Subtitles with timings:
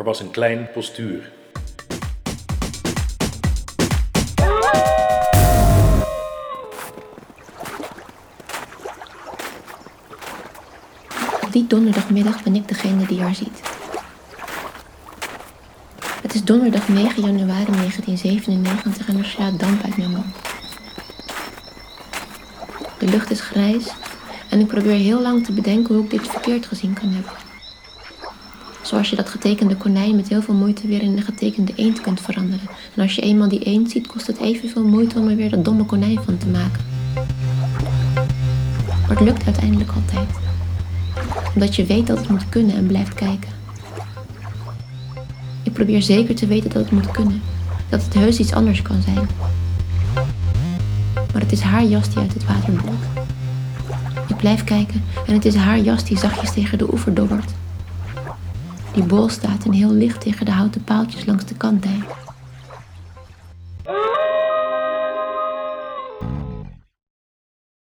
[0.00, 1.30] Er was een klein postuur.
[11.50, 13.60] Die donderdagmiddag ben ik degene die haar ziet.
[16.22, 20.34] Het is donderdag 9 januari 1997 en er slaat damp uit mijn mond.
[22.98, 23.92] De lucht is grijs
[24.50, 27.49] en ik probeer heel lang te bedenken hoe ik dit verkeerd gezien kan hebben.
[28.82, 32.20] Zoals je dat getekende konijn met heel veel moeite weer in een getekende eend kunt
[32.20, 32.68] veranderen.
[32.94, 35.64] En als je eenmaal die eend ziet, kost het evenveel moeite om er weer dat
[35.64, 36.84] domme konijn van te maken.
[38.86, 40.28] Maar het lukt uiteindelijk altijd.
[41.54, 43.50] Omdat je weet dat het moet kunnen en blijft kijken.
[45.62, 47.42] Ik probeer zeker te weten dat het moet kunnen.
[47.88, 49.28] Dat het heus iets anders kan zijn.
[51.32, 53.04] Maar het is haar jas die uit het water bloedt.
[54.28, 57.52] Ik blijf kijken en het is haar jas die zachtjes tegen de oever dobbert.
[58.94, 62.04] Die bol staat en heel licht tegen de houten paaltjes langs de kant heen.